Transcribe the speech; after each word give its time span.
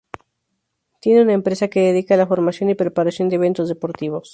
Tiene 0.99 1.21
una 1.21 1.33
empresa 1.33 1.67
que 1.67 1.81
dedica 1.81 2.15
a 2.15 2.17
la 2.17 2.25
formación 2.25 2.71
y 2.71 2.73
preparación 2.73 3.29
de 3.29 3.35
eventos 3.35 3.69
deportivos. 3.69 4.29